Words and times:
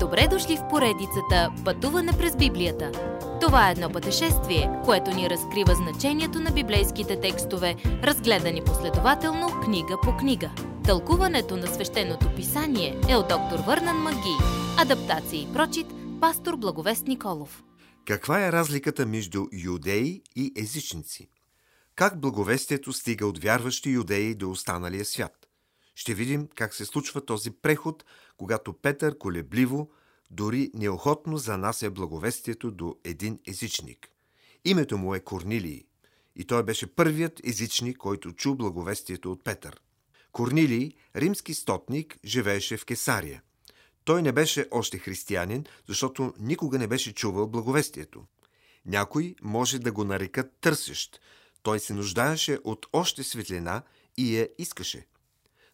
Добре 0.00 0.28
дошли 0.30 0.56
в 0.56 0.68
поредицата 0.70 1.52
Пътуване 1.64 2.12
през 2.12 2.36
Библията. 2.36 2.92
Това 3.40 3.68
е 3.68 3.72
едно 3.72 3.90
пътешествие, 3.90 4.70
което 4.84 5.10
ни 5.10 5.30
разкрива 5.30 5.74
значението 5.74 6.40
на 6.40 6.50
библейските 6.50 7.20
текстове, 7.20 7.76
разгледани 7.84 8.62
последователно 8.64 9.60
книга 9.64 9.96
по 10.02 10.16
книга. 10.16 10.50
Тълкуването 10.84 11.56
на 11.56 11.66
свещеното 11.66 12.34
писание 12.36 13.00
е 13.08 13.16
от 13.16 13.28
доктор 13.28 13.58
Върнан 13.66 13.96
Маги. 13.96 14.36
Адаптация 14.78 15.42
и 15.42 15.52
прочит, 15.52 15.86
пастор 16.20 16.56
Благовест 16.56 17.06
Николов. 17.06 17.62
Каква 18.06 18.46
е 18.46 18.52
разликата 18.52 19.06
между 19.06 19.46
юдеи 19.64 20.22
и 20.36 20.52
езичници? 20.56 21.28
Как 21.94 22.20
благовестието 22.20 22.92
стига 22.92 23.26
от 23.26 23.42
вярващи 23.42 23.90
юдеи 23.90 24.34
до 24.34 24.50
останалия 24.50 25.04
свят? 25.04 25.37
Ще 25.98 26.14
видим 26.14 26.48
как 26.54 26.74
се 26.74 26.84
случва 26.84 27.24
този 27.24 27.50
преход, 27.50 28.04
когато 28.36 28.72
Петър 28.72 29.18
колебливо, 29.18 29.90
дори 30.30 30.70
неохотно 30.74 31.36
занася 31.36 31.90
благовестието 31.90 32.70
до 32.70 32.96
един 33.04 33.38
езичник. 33.46 34.08
Името 34.64 34.98
му 34.98 35.14
е 35.14 35.20
Корнилий 35.20 35.84
и 36.36 36.44
той 36.44 36.62
беше 36.62 36.94
първият 36.94 37.40
езичник, 37.46 37.96
който 37.96 38.32
чу 38.32 38.54
благовестието 38.54 39.32
от 39.32 39.44
Петър. 39.44 39.80
Корнилий, 40.32 40.92
римски 41.16 41.54
стотник, 41.54 42.18
живееше 42.24 42.76
в 42.76 42.84
Кесария. 42.84 43.42
Той 44.04 44.22
не 44.22 44.32
беше 44.32 44.68
още 44.70 44.98
християнин, 44.98 45.64
защото 45.86 46.34
никога 46.38 46.78
не 46.78 46.86
беше 46.86 47.14
чувал 47.14 47.46
благовестието. 47.46 48.24
Някой 48.86 49.34
може 49.42 49.78
да 49.78 49.92
го 49.92 50.04
нарекат 50.04 50.52
търсещ. 50.60 51.20
Той 51.62 51.80
се 51.80 51.94
нуждаеше 51.94 52.58
от 52.64 52.86
още 52.92 53.22
светлина 53.22 53.82
и 54.16 54.36
я 54.36 54.48
искаше– 54.58 55.06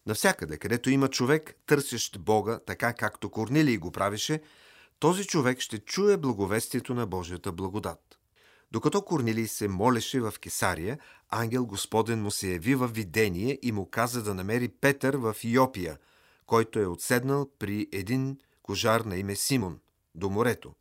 Навсякъде, 0.05 0.57
където 0.57 0.89
има 0.89 1.07
човек, 1.07 1.55
търсещ 1.65 2.19
Бога, 2.19 2.59
така 2.65 2.93
както 2.93 3.29
Корнилий 3.29 3.77
го 3.77 3.91
правеше, 3.91 4.41
този 4.99 5.25
човек 5.25 5.59
ще 5.59 5.79
чуе 5.79 6.17
благовестието 6.17 6.93
на 6.93 7.07
Божията 7.07 7.51
благодат. 7.51 8.19
Докато 8.71 9.01
Корнилий 9.01 9.47
се 9.47 9.67
молеше 9.67 10.21
в 10.21 10.33
Кесария, 10.41 10.99
ангел 11.29 11.65
Господен 11.65 12.21
му 12.21 12.31
се 12.31 12.51
яви 12.51 12.75
в 12.75 12.87
видение 12.87 13.59
и 13.61 13.71
му 13.71 13.89
каза 13.89 14.23
да 14.23 14.33
намери 14.33 14.67
Петър 14.67 15.17
в 15.17 15.35
Йопия, 15.43 15.97
който 16.45 16.79
е 16.79 16.85
отседнал 16.85 17.49
при 17.59 17.87
един 17.91 18.37
кожар 18.63 19.01
на 19.01 19.17
име 19.17 19.35
Симон, 19.35 19.79
до 20.15 20.29
морето. 20.29 20.73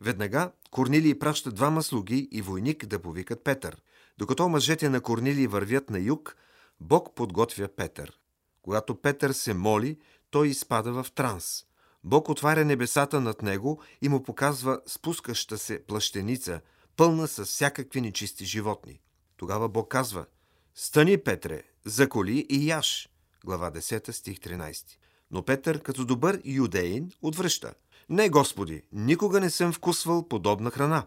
Веднага 0.00 0.52
Корнилий 0.70 1.18
праща 1.18 1.52
двама 1.52 1.82
слуги 1.82 2.28
и 2.32 2.42
войник 2.42 2.86
да 2.86 2.98
повикат 2.98 3.44
Петър. 3.44 3.82
Докато 4.18 4.48
мъжете 4.48 4.88
на 4.88 5.00
Корнилий 5.00 5.46
вървят 5.46 5.90
на 5.90 5.98
юг, 5.98 6.36
Бог 6.80 7.14
подготвя 7.14 7.68
Петър. 7.68 8.18
Когато 8.66 8.94
Петър 8.94 9.32
се 9.32 9.54
моли, 9.54 9.98
той 10.30 10.48
изпада 10.48 11.02
в 11.02 11.12
транс. 11.14 11.64
Бог 12.04 12.28
отваря 12.28 12.64
небесата 12.64 13.20
над 13.20 13.42
него 13.42 13.82
и 14.02 14.08
му 14.08 14.22
показва 14.22 14.80
спускаща 14.86 15.58
се 15.58 15.84
плащеница, 15.86 16.60
пълна 16.96 17.28
с 17.28 17.44
всякакви 17.44 18.00
нечисти 18.00 18.44
животни. 18.44 19.00
Тогава 19.36 19.68
Бог 19.68 19.90
казва 19.90 20.26
«Стани, 20.74 21.18
Петре, 21.18 21.62
заколи 21.84 22.46
и 22.48 22.68
яш». 22.68 23.08
Глава 23.44 23.70
10, 23.70 24.10
стих 24.10 24.38
13. 24.38 24.84
Но 25.30 25.42
Петър, 25.42 25.82
като 25.82 26.04
добър 26.04 26.40
юдеин, 26.44 27.12
отвръща. 27.22 27.74
Не, 28.08 28.28
Господи, 28.28 28.82
никога 28.92 29.40
не 29.40 29.50
съм 29.50 29.72
вкусвал 29.72 30.28
подобна 30.28 30.70
храна. 30.70 31.06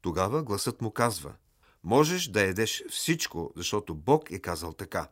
Тогава 0.00 0.42
гласът 0.42 0.80
му 0.80 0.90
казва 0.90 1.32
Можеш 1.84 2.28
да 2.28 2.40
едеш 2.40 2.82
всичко, 2.90 3.52
защото 3.56 3.94
Бог 3.94 4.30
е 4.30 4.38
казал 4.38 4.72
така. 4.72 5.08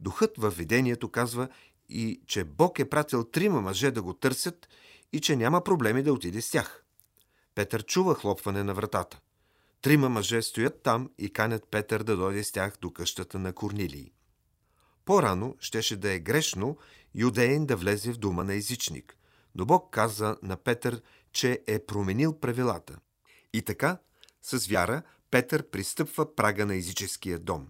Духът 0.00 0.38
във 0.38 0.56
видението 0.56 1.08
казва 1.08 1.48
и, 1.88 2.20
че 2.26 2.44
Бог 2.44 2.78
е 2.78 2.90
пратил 2.90 3.24
трима 3.24 3.60
мъже 3.60 3.90
да 3.90 4.02
го 4.02 4.14
търсят 4.14 4.68
и 5.12 5.20
че 5.20 5.36
няма 5.36 5.64
проблеми 5.64 6.02
да 6.02 6.12
отиде 6.12 6.40
с 6.40 6.50
тях. 6.50 6.84
Петър 7.54 7.84
чува 7.84 8.14
хлопване 8.14 8.62
на 8.62 8.74
вратата. 8.74 9.20
Трима 9.82 10.08
мъже 10.08 10.42
стоят 10.42 10.82
там 10.82 11.10
и 11.18 11.32
канят 11.32 11.68
Петър 11.70 12.02
да 12.02 12.16
дойде 12.16 12.44
с 12.44 12.52
тях 12.52 12.78
до 12.80 12.92
къщата 12.92 13.38
на 13.38 13.52
Корнилий. 13.52 14.12
По-рано 15.04 15.56
щеше 15.60 15.96
да 15.96 16.12
е 16.12 16.18
грешно 16.18 16.78
юдеин 17.14 17.66
да 17.66 17.76
влезе 17.76 18.12
в 18.12 18.18
дума 18.18 18.44
на 18.44 18.54
езичник, 18.54 19.16
но 19.54 19.66
Бог 19.66 19.90
каза 19.90 20.36
на 20.42 20.56
Петър, 20.56 21.02
че 21.32 21.62
е 21.66 21.86
променил 21.86 22.38
правилата. 22.40 22.98
И 23.52 23.62
така, 23.62 23.98
с 24.42 24.66
вяра, 24.66 25.02
Петър 25.30 25.70
пристъпва 25.70 26.34
прага 26.34 26.66
на 26.66 26.74
езическия 26.74 27.38
дом. 27.38 27.68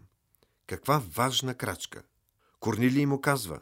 Каква 0.66 1.02
важна 1.14 1.54
крачка! 1.54 2.02
Корнилий 2.60 3.06
му 3.06 3.20
казва 3.20 3.60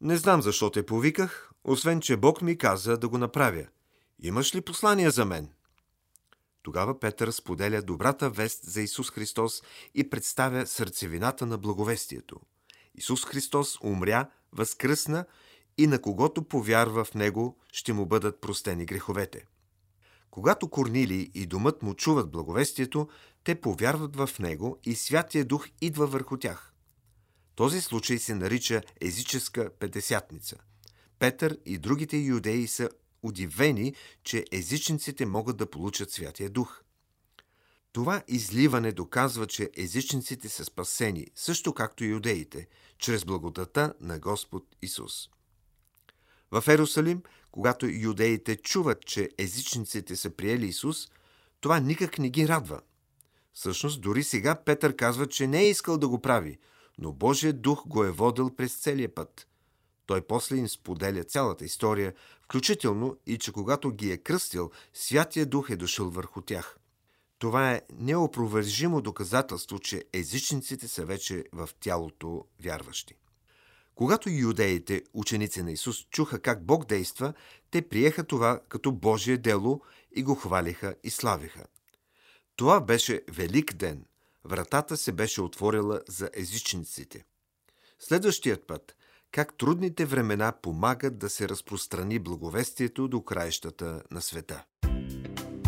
Не 0.00 0.16
знам 0.16 0.42
защо 0.42 0.70
те 0.70 0.86
повиках, 0.86 1.50
освен 1.64 2.00
че 2.00 2.16
Бог 2.16 2.42
ми 2.42 2.58
каза 2.58 2.96
да 2.96 3.08
го 3.08 3.18
направя. 3.18 3.66
Имаш 4.22 4.54
ли 4.54 4.60
послание 4.60 5.10
за 5.10 5.24
мен? 5.24 5.48
Тогава 6.62 7.00
Петър 7.00 7.30
споделя 7.30 7.82
добрата 7.82 8.30
вест 8.30 8.64
за 8.64 8.82
Исус 8.82 9.10
Христос 9.10 9.62
и 9.94 10.10
представя 10.10 10.66
сърцевината 10.66 11.46
на 11.46 11.58
благовестието. 11.58 12.40
Исус 12.94 13.24
Христос 13.24 13.78
умря, 13.80 14.30
възкръсна 14.52 15.24
и 15.78 15.86
на 15.86 16.00
когото 16.00 16.42
повярва 16.42 17.04
в 17.04 17.14
Него, 17.14 17.58
ще 17.72 17.92
му 17.92 18.06
бъдат 18.06 18.40
простени 18.40 18.86
греховете. 18.86 19.44
Когато 20.30 20.68
Корнилий 20.68 21.30
и 21.34 21.46
домът 21.46 21.82
му 21.82 21.94
чуват 21.94 22.30
благовестието, 22.30 23.08
те 23.44 23.60
повярват 23.60 24.16
в 24.16 24.30
Него 24.38 24.78
и 24.84 24.94
Святия 24.94 25.44
Дух 25.44 25.68
идва 25.80 26.06
върху 26.06 26.36
тях. 26.36 26.72
Този 27.56 27.80
случай 27.80 28.18
се 28.18 28.34
нарича 28.34 28.82
езическа 29.00 29.70
петдесятница. 29.78 30.56
Петър 31.18 31.58
и 31.66 31.78
другите 31.78 32.16
юдеи 32.16 32.66
са 32.66 32.90
удивени, 33.22 33.94
че 34.24 34.44
езичниците 34.52 35.26
могат 35.26 35.56
да 35.56 35.70
получат 35.70 36.10
Святия 36.10 36.50
Дух. 36.50 36.82
Това 37.92 38.22
изливане 38.28 38.92
доказва, 38.92 39.46
че 39.46 39.70
езичниците 39.76 40.48
са 40.48 40.64
спасени, 40.64 41.26
също 41.34 41.72
както 41.72 42.04
и 42.04 42.08
юдеите, 42.08 42.68
чрез 42.98 43.24
благодата 43.24 43.94
на 44.00 44.18
Господ 44.18 44.64
Исус. 44.82 45.28
В 46.50 46.68
Ерусалим, 46.68 47.22
когато 47.50 47.86
юдеите 47.86 48.56
чуват, 48.56 49.06
че 49.06 49.30
езичниците 49.38 50.16
са 50.16 50.30
приели 50.30 50.66
Исус, 50.66 51.08
това 51.60 51.80
никак 51.80 52.18
не 52.18 52.30
ги 52.30 52.48
радва. 52.48 52.80
Всъщност, 53.52 54.00
дори 54.00 54.24
сега 54.24 54.54
Петър 54.54 54.96
казва, 54.96 55.26
че 55.26 55.46
не 55.46 55.60
е 55.60 55.70
искал 55.70 55.98
да 55.98 56.08
го 56.08 56.22
прави– 56.22 56.58
но 56.98 57.12
Божия 57.12 57.52
дух 57.52 57.86
го 57.86 58.04
е 58.04 58.10
водил 58.10 58.50
през 58.50 58.74
целия 58.74 59.14
път. 59.14 59.48
Той 60.06 60.20
после 60.20 60.56
им 60.56 60.68
споделя 60.68 61.24
цялата 61.24 61.64
история, 61.64 62.14
включително 62.42 63.16
и 63.26 63.38
че 63.38 63.52
когато 63.52 63.90
ги 63.90 64.12
е 64.12 64.18
кръстил, 64.18 64.70
Святия 64.94 65.46
Дух 65.46 65.70
е 65.70 65.76
дошъл 65.76 66.10
върху 66.10 66.40
тях. 66.40 66.78
Това 67.38 67.72
е 67.72 67.82
неопровержимо 67.98 69.00
доказателство, 69.00 69.78
че 69.78 70.04
езичниците 70.12 70.88
са 70.88 71.04
вече 71.04 71.44
в 71.52 71.68
тялото 71.80 72.44
вярващи. 72.60 73.14
Когато 73.94 74.30
юдеите, 74.30 75.02
ученици 75.14 75.62
на 75.62 75.72
Исус, 75.72 76.06
чуха 76.10 76.38
как 76.38 76.64
Бог 76.64 76.86
действа, 76.86 77.32
те 77.70 77.88
приеха 77.88 78.24
това 78.24 78.60
като 78.68 78.92
Божие 78.92 79.36
дело 79.36 79.80
и 80.12 80.22
го 80.22 80.34
хвалиха 80.34 80.94
и 81.04 81.10
славиха. 81.10 81.64
Това 82.56 82.80
беше 82.80 83.22
велик 83.28 83.74
ден– 83.74 84.04
вратата 84.46 84.96
се 84.96 85.12
беше 85.12 85.42
отворила 85.42 86.00
за 86.08 86.30
езичниците. 86.34 87.24
Следващият 87.98 88.66
път, 88.66 88.96
как 89.32 89.58
трудните 89.58 90.04
времена 90.04 90.52
помагат 90.62 91.18
да 91.18 91.30
се 91.30 91.48
разпространи 91.48 92.18
благовестието 92.18 93.08
до 93.08 93.22
краищата 93.22 94.02
на 94.10 94.22
света. 94.22 94.64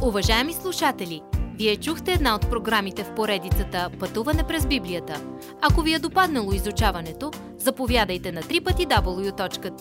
Уважаеми 0.03 0.53
слушатели, 0.53 1.23
вие 1.59 1.77
чухте 1.77 2.13
една 2.13 2.35
от 2.35 2.51
програмите 2.51 3.05
в 3.05 3.15
поредицата 3.15 3.91
Пътуване 4.01 4.47
през 4.47 4.67
Библията. 4.67 5.27
Ако 5.61 5.83
ви 5.83 5.95
е 5.95 5.99
допаднало 5.99 6.53
изучаването, 6.53 7.31
заповядайте 7.59 8.33
на 8.33 8.43
www.ttb.bible, 8.43 9.79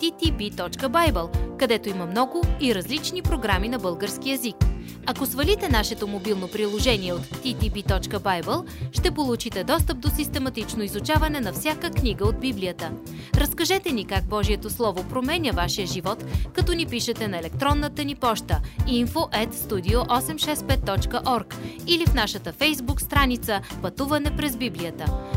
където 1.57 1.89
има 1.89 2.05
много 2.05 2.41
и 2.61 2.75
различни 2.75 3.21
програми 3.21 3.69
на 3.69 3.79
български 3.79 4.29
язик. 4.29 4.76
Ако 5.05 5.25
свалите 5.25 5.69
нашето 5.69 6.07
мобилно 6.07 6.47
приложение 6.47 7.13
от 7.13 7.21
ttb.bible, 7.21 8.65
ще 8.91 9.11
получите 9.11 9.63
достъп 9.63 9.99
до 9.99 10.09
систематично 10.09 10.83
изучаване 10.83 11.39
на 11.39 11.53
всяка 11.53 11.91
книга 11.91 12.25
от 12.25 12.39
Библията. 12.39 12.91
Разкажете 13.35 13.91
ни 13.91 14.05
как 14.05 14.25
Божието 14.25 14.69
Слово 14.69 15.03
променя 15.03 15.51
вашия 15.51 15.87
живот, 15.87 16.23
като 16.53 16.73
ни 16.73 16.85
пишете 16.85 17.27
на 17.27 17.37
електронната 17.37 18.03
ни 18.03 18.15
поща 18.15 18.61
info 18.87 19.45
at 19.45 19.53
studio865.org 19.53 21.55
или 21.87 22.05
в 22.05 22.13
нашата 22.13 22.53
фейсбук 22.53 23.01
страница 23.01 23.61
Пътуване 23.81 24.37
през 24.37 24.57
Библията. 24.57 25.36